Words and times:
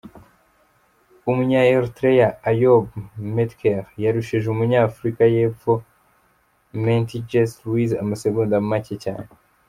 Umunya-Eritrea 1.29 2.27
Ayob 2.51 2.83
Metkel 3.35 3.83
yarushije 4.03 4.47
Umunya-Afiruka 4.49 5.23
yEpfo 5.35 5.73
Meintjes 6.83 7.51
Louis 7.63 7.89
amasegonda 8.03 8.55
macye 8.69 8.95
cyane. 9.03 9.29